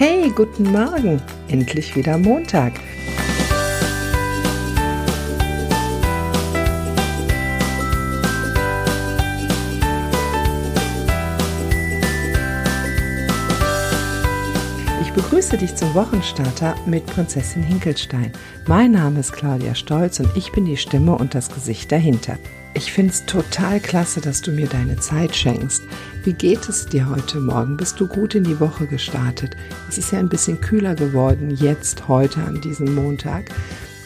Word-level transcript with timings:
Hey, 0.00 0.30
guten 0.30 0.70
Morgen! 0.70 1.20
Endlich 1.48 1.96
wieder 1.96 2.16
Montag. 2.18 2.74
Ich 15.02 15.10
begrüße 15.12 15.58
dich 15.58 15.74
zum 15.74 15.92
Wochenstarter 15.96 16.76
mit 16.86 17.04
Prinzessin 17.06 17.64
Hinkelstein. 17.64 18.30
Mein 18.68 18.92
Name 18.92 19.18
ist 19.18 19.32
Claudia 19.32 19.74
Stolz 19.74 20.20
und 20.20 20.30
ich 20.36 20.52
bin 20.52 20.64
die 20.64 20.76
Stimme 20.76 21.16
und 21.16 21.34
das 21.34 21.50
Gesicht 21.52 21.90
dahinter. 21.90 22.38
Ich 22.74 22.92
finde 22.92 23.12
es 23.12 23.24
total 23.24 23.80
klasse, 23.80 24.20
dass 24.20 24.42
du 24.42 24.52
mir 24.52 24.68
deine 24.68 24.96
Zeit 24.98 25.34
schenkst. 25.34 25.82
Wie 26.24 26.32
geht 26.32 26.68
es 26.68 26.86
dir 26.86 27.08
heute 27.08 27.40
Morgen? 27.40 27.76
Bist 27.76 27.98
du 27.98 28.06
gut 28.06 28.34
in 28.34 28.44
die 28.44 28.60
Woche 28.60 28.86
gestartet? 28.86 29.56
Es 29.88 29.98
ist 29.98 30.12
ja 30.12 30.18
ein 30.18 30.28
bisschen 30.28 30.60
kühler 30.60 30.94
geworden 30.94 31.50
jetzt, 31.50 32.06
heute 32.08 32.42
an 32.42 32.60
diesem 32.60 32.94
Montag. 32.94 33.50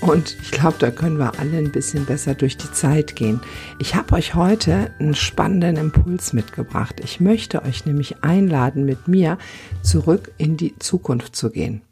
Und 0.00 0.36
ich 0.42 0.50
glaube, 0.50 0.76
da 0.78 0.90
können 0.90 1.18
wir 1.18 1.38
alle 1.38 1.58
ein 1.58 1.70
bisschen 1.70 2.06
besser 2.06 2.34
durch 2.34 2.56
die 2.56 2.72
Zeit 2.72 3.14
gehen. 3.14 3.40
Ich 3.78 3.94
habe 3.94 4.14
euch 4.14 4.34
heute 4.34 4.90
einen 4.98 5.14
spannenden 5.14 5.76
Impuls 5.76 6.32
mitgebracht. 6.32 7.00
Ich 7.04 7.20
möchte 7.20 7.62
euch 7.62 7.86
nämlich 7.86 8.24
einladen, 8.24 8.84
mit 8.84 9.06
mir 9.06 9.38
zurück 9.82 10.32
in 10.38 10.56
die 10.56 10.76
Zukunft 10.78 11.36
zu 11.36 11.50
gehen. 11.50 11.82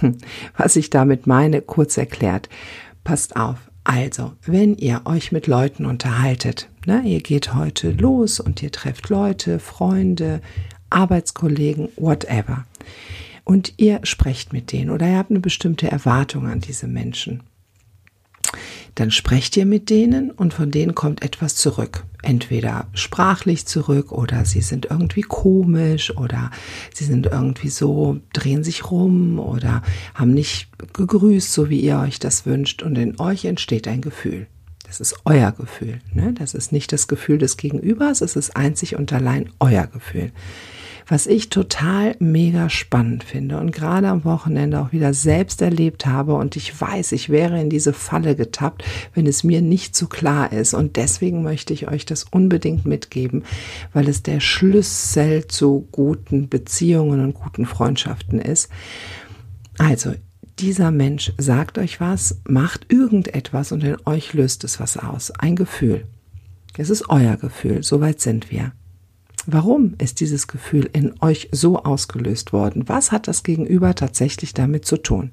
Was 0.56 0.76
ich 0.76 0.90
damit 0.90 1.26
meine, 1.26 1.62
kurz 1.62 1.96
erklärt. 1.96 2.48
Passt 3.02 3.36
auf. 3.36 3.56
Also, 3.88 4.32
wenn 4.44 4.74
ihr 4.74 5.02
euch 5.04 5.30
mit 5.30 5.46
Leuten 5.46 5.86
unterhaltet, 5.86 6.68
ne, 6.86 7.02
ihr 7.04 7.20
geht 7.20 7.54
heute 7.54 7.92
los 7.92 8.40
und 8.40 8.60
ihr 8.60 8.72
trefft 8.72 9.10
Leute, 9.10 9.60
Freunde, 9.60 10.40
Arbeitskollegen, 10.90 11.90
whatever, 11.94 12.66
und 13.44 13.74
ihr 13.76 14.00
sprecht 14.02 14.52
mit 14.52 14.72
denen 14.72 14.90
oder 14.90 15.08
ihr 15.08 15.18
habt 15.18 15.30
eine 15.30 15.38
bestimmte 15.38 15.88
Erwartung 15.88 16.48
an 16.48 16.58
diese 16.58 16.88
Menschen, 16.88 17.44
dann 18.96 19.12
sprecht 19.12 19.56
ihr 19.56 19.66
mit 19.66 19.88
denen 19.88 20.32
und 20.32 20.52
von 20.52 20.72
denen 20.72 20.96
kommt 20.96 21.22
etwas 21.22 21.54
zurück. 21.54 22.02
Entweder 22.26 22.88
sprachlich 22.92 23.66
zurück 23.66 24.10
oder 24.10 24.44
sie 24.44 24.60
sind 24.60 24.86
irgendwie 24.90 25.22
komisch 25.22 26.10
oder 26.16 26.50
sie 26.92 27.04
sind 27.04 27.26
irgendwie 27.26 27.68
so, 27.68 28.18
drehen 28.32 28.64
sich 28.64 28.90
rum 28.90 29.38
oder 29.38 29.80
haben 30.12 30.34
nicht 30.34 30.68
gegrüßt, 30.92 31.52
so 31.52 31.70
wie 31.70 31.78
ihr 31.78 32.00
euch 32.00 32.18
das 32.18 32.44
wünscht 32.44 32.82
und 32.82 32.98
in 32.98 33.20
euch 33.20 33.44
entsteht 33.44 33.86
ein 33.86 34.00
Gefühl. 34.00 34.48
Das 34.88 34.98
ist 34.98 35.14
euer 35.24 35.52
Gefühl. 35.52 36.00
Ne? 36.14 36.32
Das 36.32 36.54
ist 36.54 36.72
nicht 36.72 36.92
das 36.92 37.06
Gefühl 37.06 37.38
des 37.38 37.56
Gegenübers, 37.58 38.22
es 38.22 38.34
ist 38.34 38.56
einzig 38.56 38.96
und 38.96 39.12
allein 39.12 39.50
euer 39.60 39.86
Gefühl 39.86 40.32
was 41.08 41.26
ich 41.26 41.50
total 41.50 42.16
mega 42.18 42.68
spannend 42.68 43.22
finde 43.22 43.58
und 43.58 43.70
gerade 43.70 44.08
am 44.08 44.24
Wochenende 44.24 44.80
auch 44.80 44.92
wieder 44.92 45.14
selbst 45.14 45.62
erlebt 45.62 46.06
habe 46.06 46.34
und 46.34 46.56
ich 46.56 46.78
weiß, 46.78 47.12
ich 47.12 47.28
wäre 47.28 47.60
in 47.60 47.70
diese 47.70 47.92
Falle 47.92 48.34
getappt, 48.34 48.84
wenn 49.14 49.26
es 49.26 49.44
mir 49.44 49.62
nicht 49.62 49.94
so 49.94 50.08
klar 50.08 50.52
ist 50.52 50.74
und 50.74 50.96
deswegen 50.96 51.42
möchte 51.42 51.72
ich 51.72 51.88
euch 51.88 52.06
das 52.06 52.24
unbedingt 52.24 52.86
mitgeben, 52.86 53.44
weil 53.92 54.08
es 54.08 54.22
der 54.22 54.40
Schlüssel 54.40 55.46
zu 55.46 55.86
guten 55.92 56.48
Beziehungen 56.48 57.22
und 57.22 57.34
guten 57.34 57.66
Freundschaften 57.66 58.40
ist. 58.40 58.68
Also, 59.78 60.14
dieser 60.58 60.90
Mensch 60.90 61.32
sagt 61.36 61.78
euch 61.78 62.00
was, 62.00 62.40
macht 62.48 62.90
irgendetwas 62.90 63.72
und 63.72 63.84
in 63.84 63.96
euch 64.06 64.32
löst 64.32 64.64
es 64.64 64.80
was 64.80 64.96
aus. 64.96 65.30
Ein 65.30 65.54
Gefühl. 65.54 66.06
Es 66.78 66.90
ist 66.90 67.08
euer 67.08 67.36
Gefühl. 67.36 67.82
Soweit 67.82 68.20
sind 68.20 68.50
wir. 68.50 68.72
Warum 69.46 69.94
ist 69.98 70.20
dieses 70.20 70.48
Gefühl 70.48 70.90
in 70.92 71.14
euch 71.20 71.48
so 71.52 71.78
ausgelöst 71.78 72.52
worden? 72.52 72.88
Was 72.88 73.12
hat 73.12 73.28
das 73.28 73.44
Gegenüber 73.44 73.94
tatsächlich 73.94 74.54
damit 74.54 74.84
zu 74.84 74.96
tun? 74.96 75.30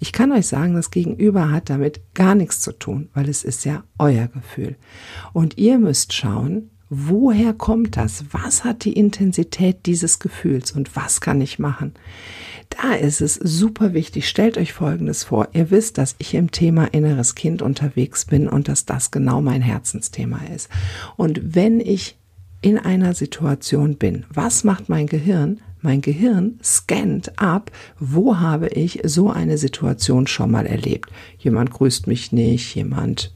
Ich 0.00 0.12
kann 0.12 0.32
euch 0.32 0.46
sagen, 0.46 0.74
das 0.74 0.90
Gegenüber 0.90 1.50
hat 1.50 1.70
damit 1.70 2.00
gar 2.14 2.34
nichts 2.34 2.60
zu 2.60 2.72
tun, 2.72 3.08
weil 3.14 3.28
es 3.28 3.44
ist 3.44 3.64
ja 3.64 3.84
euer 3.98 4.26
Gefühl. 4.26 4.76
Und 5.32 5.56
ihr 5.56 5.78
müsst 5.78 6.12
schauen, 6.12 6.70
woher 6.90 7.54
kommt 7.54 7.96
das? 7.96 8.24
Was 8.32 8.64
hat 8.64 8.84
die 8.84 8.92
Intensität 8.92 9.86
dieses 9.86 10.18
Gefühls 10.18 10.72
und 10.72 10.94
was 10.96 11.20
kann 11.20 11.40
ich 11.40 11.58
machen? 11.58 11.94
Da 12.70 12.94
ist 12.94 13.20
es 13.20 13.34
super 13.34 13.94
wichtig. 13.94 14.28
Stellt 14.28 14.58
euch 14.58 14.72
Folgendes 14.72 15.24
vor. 15.24 15.48
Ihr 15.52 15.70
wisst, 15.70 15.98
dass 15.98 16.16
ich 16.18 16.34
im 16.34 16.50
Thema 16.50 16.86
inneres 16.86 17.34
Kind 17.34 17.62
unterwegs 17.62 18.24
bin 18.24 18.48
und 18.48 18.68
dass 18.68 18.84
das 18.84 19.10
genau 19.10 19.40
mein 19.40 19.62
Herzensthema 19.62 20.40
ist. 20.54 20.68
Und 21.16 21.54
wenn 21.54 21.78
ich 21.78 22.16
in 22.64 22.78
einer 22.78 23.12
Situation 23.12 23.96
bin. 23.96 24.24
Was 24.32 24.64
macht 24.64 24.88
mein 24.88 25.06
Gehirn? 25.06 25.60
Mein 25.82 26.00
Gehirn 26.00 26.58
scannt 26.62 27.38
ab, 27.38 27.70
wo 28.00 28.38
habe 28.38 28.68
ich 28.68 29.00
so 29.04 29.28
eine 29.28 29.58
Situation 29.58 30.26
schon 30.26 30.50
mal 30.50 30.64
erlebt. 30.64 31.10
Jemand 31.36 31.72
grüßt 31.72 32.06
mich 32.06 32.32
nicht, 32.32 32.74
jemand 32.74 33.34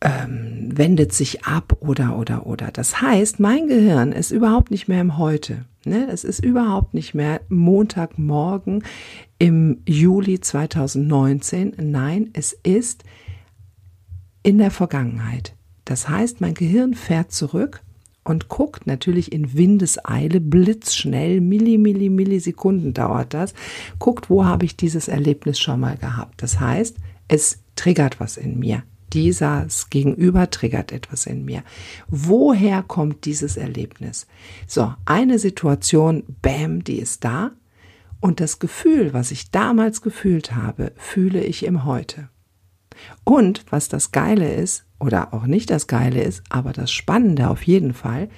ähm, 0.00 0.68
wendet 0.76 1.12
sich 1.12 1.44
ab 1.44 1.76
oder 1.78 2.18
oder 2.18 2.44
oder. 2.46 2.72
Das 2.72 3.00
heißt, 3.00 3.38
mein 3.38 3.68
Gehirn 3.68 4.10
ist 4.10 4.32
überhaupt 4.32 4.72
nicht 4.72 4.88
mehr 4.88 5.00
im 5.00 5.16
Heute. 5.16 5.64
Ne? 5.84 6.08
Es 6.10 6.24
ist 6.24 6.44
überhaupt 6.44 6.92
nicht 6.92 7.14
mehr 7.14 7.40
Montagmorgen 7.48 8.82
im 9.38 9.82
Juli 9.86 10.40
2019. 10.40 11.74
Nein, 11.78 12.30
es 12.32 12.52
ist 12.52 13.04
in 14.42 14.58
der 14.58 14.72
Vergangenheit. 14.72 15.54
Das 15.86 16.08
heißt, 16.08 16.42
mein 16.42 16.52
Gehirn 16.52 16.92
fährt 16.92 17.32
zurück 17.32 17.80
und 18.24 18.48
guckt 18.48 18.86
natürlich 18.86 19.32
in 19.32 19.54
Windeseile, 19.54 20.40
blitzschnell, 20.40 21.40
Milli, 21.40 21.78
Milli, 21.78 22.10
Millisekunden 22.10 22.92
dauert 22.92 23.32
das, 23.32 23.54
guckt, 23.98 24.28
wo 24.28 24.44
habe 24.44 24.64
ich 24.64 24.76
dieses 24.76 25.08
Erlebnis 25.08 25.58
schon 25.60 25.80
mal 25.80 25.96
gehabt. 25.96 26.42
Das 26.42 26.60
heißt, 26.60 26.96
es 27.28 27.60
triggert 27.76 28.20
was 28.20 28.36
in 28.36 28.58
mir. 28.58 28.82
Dieses 29.12 29.88
Gegenüber 29.88 30.50
triggert 30.50 30.90
etwas 30.90 31.26
in 31.26 31.44
mir. 31.44 31.62
Woher 32.08 32.82
kommt 32.82 33.24
dieses 33.24 33.56
Erlebnis? 33.56 34.26
So, 34.66 34.92
eine 35.04 35.38
Situation, 35.38 36.24
bam, 36.42 36.82
die 36.82 36.98
ist 36.98 37.24
da. 37.24 37.52
Und 38.18 38.40
das 38.40 38.58
Gefühl, 38.58 39.12
was 39.12 39.30
ich 39.30 39.52
damals 39.52 40.02
gefühlt 40.02 40.56
habe, 40.56 40.90
fühle 40.96 41.44
ich 41.44 41.64
im 41.64 41.84
Heute. 41.84 42.28
Und 43.22 43.64
was 43.70 43.88
das 43.88 44.10
Geile 44.10 44.52
ist, 44.52 44.85
oder 44.98 45.34
auch 45.34 45.46
nicht 45.46 45.70
das 45.70 45.86
Geile 45.86 46.22
ist, 46.22 46.42
aber 46.48 46.72
das 46.72 46.90
Spannende 46.90 47.48
auf 47.48 47.62
jeden 47.62 47.92
Fall, 47.92 48.28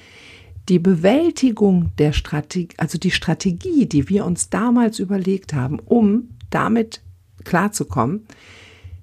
die 0.69 0.79
Bewältigung 0.79 1.91
der 1.99 2.13
Strategie, 2.13 2.69
also 2.77 2.99
die 2.99 3.11
Strategie, 3.11 3.87
die 3.87 4.09
wir 4.09 4.25
uns 4.27 4.51
damals 4.51 4.99
überlegt 4.99 5.55
haben, 5.55 5.79
um 5.79 6.31
damit 6.51 7.01
klarzukommen, 7.45 8.27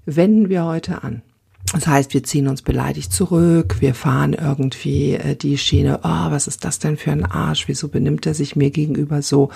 wenden 0.06 0.50
wir 0.50 0.66
heute 0.66 1.04
an. 1.04 1.22
Das 1.74 1.88
heißt, 1.88 2.14
wir 2.14 2.24
ziehen 2.24 2.48
uns 2.48 2.62
beleidigt 2.62 3.12
zurück, 3.12 3.78
wir 3.80 3.96
fahren 3.96 4.34
irgendwie 4.34 5.16
äh, 5.16 5.36
die 5.36 5.58
Schiene, 5.58 6.00
oh, 6.04 6.32
was 6.32 6.48
ist 6.48 6.64
das 6.64 6.80
denn 6.80 6.96
für 6.96 7.12
ein 7.12 7.26
Arsch, 7.26 7.68
wieso 7.68 7.88
benimmt 7.88 8.26
er 8.28 8.36
sich 8.36 8.56
mir 8.56 8.70
gegenüber 8.70 9.22
so? 9.22 9.50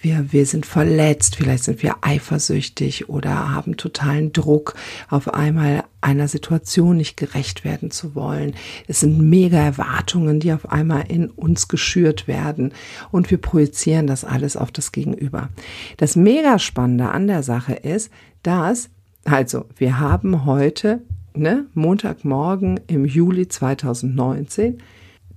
Wir, 0.00 0.32
wir 0.32 0.46
sind 0.46 0.64
verletzt, 0.64 1.36
vielleicht 1.36 1.64
sind 1.64 1.82
wir 1.82 1.96
eifersüchtig 2.00 3.10
oder 3.10 3.50
haben 3.52 3.76
totalen 3.76 4.32
Druck, 4.32 4.74
auf 5.10 5.32
einmal 5.34 5.84
einer 6.00 6.26
Situation 6.26 6.96
nicht 6.96 7.16
gerecht 7.16 7.64
werden 7.64 7.90
zu 7.90 8.14
wollen. 8.14 8.54
Es 8.88 9.00
sind 9.00 9.20
mega 9.20 9.58
Erwartungen, 9.58 10.40
die 10.40 10.52
auf 10.52 10.70
einmal 10.72 11.04
in 11.08 11.28
uns 11.28 11.68
geschürt 11.68 12.26
werden 12.26 12.72
und 13.10 13.30
wir 13.30 13.38
projizieren 13.38 14.06
das 14.06 14.24
alles 14.24 14.56
auf 14.56 14.72
das 14.72 14.90
Gegenüber. 14.90 15.50
Das 15.98 16.16
mega 16.16 16.58
Spannende 16.58 17.10
an 17.10 17.26
der 17.26 17.42
Sache 17.42 17.74
ist, 17.74 18.10
dass 18.42 18.88
also, 19.24 19.66
wir 19.76 20.00
haben 20.00 20.46
heute 20.46 21.02
ne, 21.36 21.66
Montagmorgen 21.74 22.80
im 22.86 23.04
Juli 23.04 23.48
2019, 23.48 24.78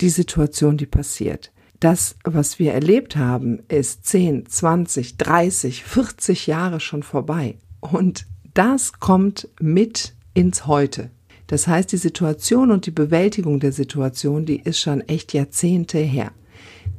die 0.02 0.10
Situation, 0.10 0.78
die 0.78 0.86
passiert. 0.86 1.52
Das, 1.80 2.16
was 2.24 2.60
wir 2.60 2.74
erlebt 2.74 3.16
haben, 3.16 3.60
ist 3.68 4.06
10, 4.06 4.48
20, 4.48 5.18
30, 5.18 5.84
40 5.84 6.47
Jahre 6.47 6.80
schon 6.80 7.03
vorbei. 7.03 7.58
Und 7.80 8.26
das 8.53 8.94
kommt 9.00 9.50
mit 9.59 10.16
ins 10.34 10.68
Heute. 10.68 11.12
Das 11.47 11.68
heißt, 11.68 11.92
die 11.92 11.98
Situation 11.98 12.72
und 12.72 12.86
die 12.86 12.91
Bewältigung 12.91 13.59
der 13.59 13.72
Situation, 13.72 14.46
die 14.46 14.62
ist 14.62 14.80
schon 14.80 15.02
echt 15.02 15.34
Jahrzehnte 15.34 16.00
her. 16.00 16.32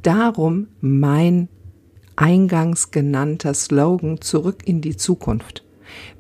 Darum 0.02 0.68
mein 0.80 1.48
eingangs 2.14 2.90
genannter 2.90 3.54
Slogan 3.54 4.20
zurück 4.20 4.62
in 4.64 4.80
die 4.80 4.96
Zukunft 4.96 5.65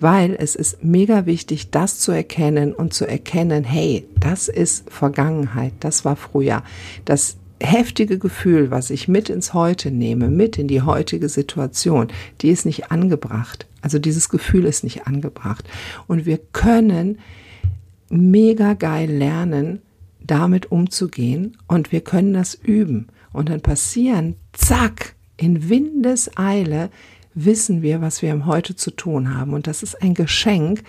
weil 0.00 0.36
es 0.38 0.54
ist 0.54 0.82
mega 0.84 1.26
wichtig, 1.26 1.70
das 1.70 1.98
zu 1.98 2.12
erkennen 2.12 2.72
und 2.72 2.94
zu 2.94 3.06
erkennen, 3.06 3.64
hey, 3.64 4.06
das 4.18 4.48
ist 4.48 4.90
Vergangenheit, 4.90 5.72
das 5.80 6.04
war 6.04 6.16
früher. 6.16 6.62
Das 7.04 7.36
heftige 7.60 8.18
Gefühl, 8.18 8.70
was 8.70 8.90
ich 8.90 9.08
mit 9.08 9.30
ins 9.30 9.54
Heute 9.54 9.90
nehme, 9.90 10.28
mit 10.28 10.58
in 10.58 10.68
die 10.68 10.82
heutige 10.82 11.28
Situation, 11.28 12.08
die 12.40 12.50
ist 12.50 12.66
nicht 12.66 12.90
angebracht. 12.90 13.66
Also 13.80 13.98
dieses 13.98 14.28
Gefühl 14.28 14.64
ist 14.64 14.84
nicht 14.84 15.06
angebracht. 15.06 15.64
Und 16.06 16.26
wir 16.26 16.38
können 16.52 17.18
mega 18.08 18.74
geil 18.74 19.10
lernen, 19.10 19.80
damit 20.20 20.70
umzugehen 20.70 21.56
und 21.66 21.92
wir 21.92 22.00
können 22.00 22.34
das 22.34 22.54
üben. 22.54 23.08
Und 23.32 23.48
dann 23.48 23.60
passieren, 23.60 24.36
zack, 24.52 25.14
In 25.38 25.68
Windeseile 25.68 26.88
wissen 27.36 27.82
wir, 27.82 28.00
was 28.00 28.22
wir 28.22 28.32
im 28.32 28.46
Heute 28.46 28.74
zu 28.74 28.90
tun 28.90 29.36
haben. 29.36 29.52
Und 29.52 29.68
das 29.68 29.84
ist 29.84 30.02
ein 30.02 30.14
Geschenk, 30.14 30.82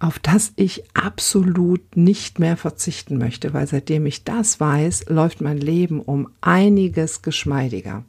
auf 0.00 0.18
das 0.18 0.52
ich 0.56 0.82
absolut 0.94 1.96
nicht 1.96 2.40
mehr 2.40 2.56
verzichten 2.56 3.18
möchte, 3.18 3.54
weil 3.54 3.68
seitdem 3.68 4.04
ich 4.04 4.24
das 4.24 4.58
weiß, 4.58 5.06
läuft 5.08 5.40
mein 5.40 5.58
Leben 5.58 6.00
um 6.00 6.28
einiges 6.40 7.22
geschmeidiger. 7.22 8.04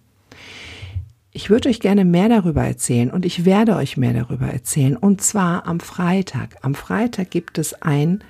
Ich 1.31 1.49
würde 1.49 1.69
euch 1.69 1.79
gerne 1.79 2.03
mehr 2.03 2.29
darüber 2.29 2.63
erzählen 2.63 3.11
und 3.11 3.25
ich 3.25 3.45
werde 3.45 3.75
euch 3.75 3.95
mehr 3.95 4.13
darüber 4.13 4.47
erzählen. 4.47 4.97
Und 4.97 5.21
zwar 5.21 5.67
am 5.67 5.79
Freitag. 5.79 6.57
Am 6.61 6.75
Freitag 6.75 7.29
gibt 7.29 7.57
es 7.59 7.79
ein 7.81 8.23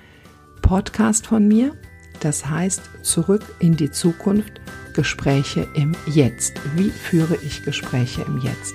Podcast 0.60 1.26
von 1.26 1.48
mir, 1.48 1.74
das 2.20 2.46
heißt 2.46 2.82
Zurück 3.02 3.42
in 3.60 3.76
die 3.76 3.90
Zukunft, 3.90 4.60
Gespräche 4.94 5.66
im 5.74 5.94
Jetzt. 6.06 6.54
Wie 6.76 6.90
führe 6.90 7.36
ich 7.42 7.62
Gespräche 7.62 8.22
im 8.22 8.38
Jetzt? 8.38 8.74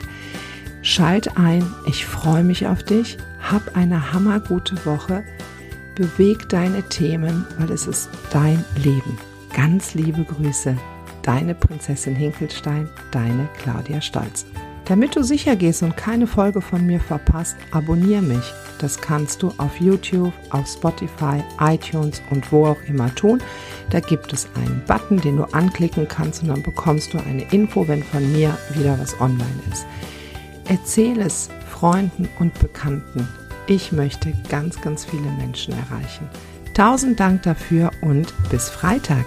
Schalt 0.90 1.38
ein, 1.38 1.64
ich 1.86 2.04
freue 2.04 2.44
mich 2.44 2.66
auf 2.66 2.82
dich, 2.82 3.20
hab 3.40 3.78
eine 3.78 4.12
hammergute 4.12 4.88
Woche, 4.88 5.24
beweg 5.94 6.50
deine 6.50 6.82
Themen, 6.82 7.46
weil 7.60 7.70
es 7.70 7.86
ist 7.86 8.10
dein 8.32 8.66
Leben. 8.76 9.20
Ganz 9.54 9.94
liebe 9.94 10.24
Grüße, 10.24 10.76
deine 11.22 11.54
Prinzessin 11.54 12.16
Hinkelstein, 12.16 12.90
deine 13.12 13.48
Claudia 13.60 14.02
Stolz. 14.02 14.48
Damit 14.86 15.16
du 15.16 15.22
sicher 15.22 15.56
gehst 15.56 15.84
und 15.84 15.96
keine 15.96 16.26
Folge 16.26 16.60
von 16.60 16.84
mir 16.88 17.00
verpasst, 17.00 17.56
abonniere 17.70 18.24
mich. 18.24 18.52
Das 18.80 19.00
kannst 19.00 19.44
du 19.44 19.54
auf 19.60 19.80
YouTube, 19.80 20.34
auf 20.50 20.68
Spotify, 20.68 21.44
iTunes 21.60 22.24
und 22.32 22.52
wo 22.52 22.66
auch 22.66 22.82
immer 22.88 23.14
tun. 23.14 23.44
Da 23.92 24.00
gibt 24.00 24.34
es 24.34 24.48
einen 24.56 24.82
Button, 24.88 25.22
den 25.22 25.38
du 25.38 25.44
anklicken 25.44 26.08
kannst 26.08 26.42
und 26.42 26.48
dann 26.48 26.64
bekommst 26.64 27.14
du 27.14 27.20
eine 27.20 27.44
Info, 27.52 27.88
wenn 27.88 28.02
von 28.02 28.32
mir 28.32 28.58
wieder 28.74 28.98
was 29.00 29.22
online 29.22 29.46
ist. 29.72 29.86
Erzähle 30.70 31.26
es 31.26 31.50
Freunden 31.68 32.30
und 32.38 32.58
Bekannten. 32.60 33.28
Ich 33.66 33.92
möchte 33.92 34.34
ganz, 34.50 34.80
ganz 34.80 35.04
viele 35.04 35.30
Menschen 35.32 35.74
erreichen. 35.74 36.30
Tausend 36.76 37.20
Dank 37.20 37.42
dafür 37.42 37.90
und 38.02 38.32
bis 38.52 38.70
Freitag. 38.70 39.26